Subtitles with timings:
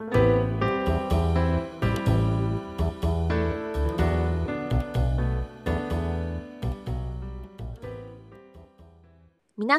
[0.00, 0.10] 皆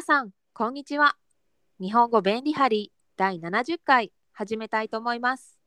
[0.02, 1.16] さん、こんにちは。
[1.80, 5.58] 日本語便利貼り第70回始めたいと思います。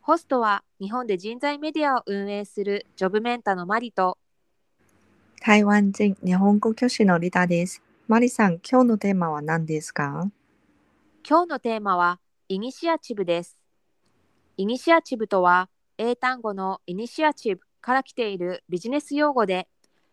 [0.00, 4.16] ホストは日本で人材メディアを運営するジョブメンタのマリと
[5.40, 7.82] 台湾人日本語教師のリタです。
[8.06, 10.30] マリさん、今日のテーマは何ですか？
[11.28, 13.58] 今日のテーマはイニシアチブです。
[14.56, 15.68] イニシアチブとは
[15.98, 19.66] 英単語のイニシアチブから来ているビジネス用語で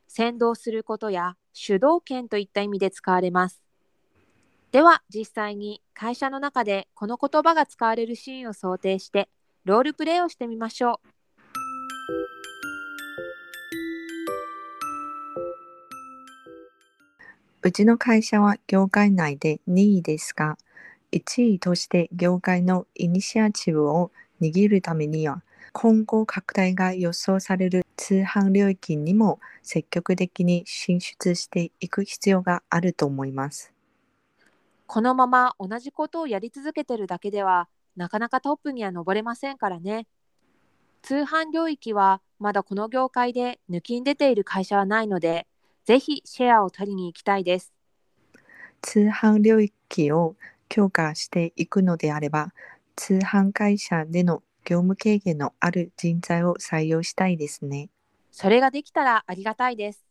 [0.07, 3.61] 先導することや主導権といった意味で使われます。
[4.71, 9.29] では実際に会社の中でこの言葉が使われるシーンを想定して
[9.63, 11.09] ロールプレイをしてみましょう。
[17.61, 20.57] うちの会社は業界内で2位ですが、
[21.13, 33.71] 1位として業界のイニシアチブを握るためには、今後拡大が予想される通販領域にも積極的に進出していく必要があると思います。
[34.87, 40.07] このまま同じことをやり続けてるだけではなかなかトップには上れませんからね。
[41.03, 45.45] 通販領域はまだこの業界で抜きん出ている会社はないので、
[45.85, 47.71] ぜひシェアを取りに行きたいです。
[48.81, 50.35] 通販領域を
[50.73, 52.51] 強化していくのであれば、
[52.95, 57.91] 通販会社での業務経験のある人材を採用したいですね。
[58.31, 60.03] それができたらありがたいです。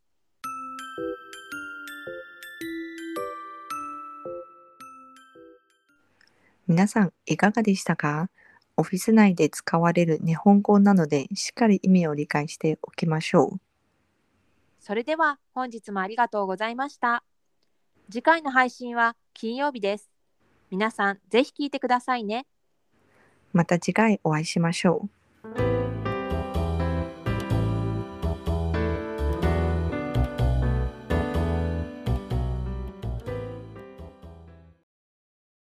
[6.68, 8.30] 皆さん、いかがでしたか？
[8.76, 13.60] オフィス内で使われる日本語なので、しっかり意味を理解しておきましょう。
[14.78, 17.24] それでは、本日もありがとうございました。
[18.12, 20.11] 次回の配信は金曜日です。
[20.72, 22.46] 皆さん、ぜひ聞いてくださいね。
[23.52, 25.21] また次回お会いしましょう。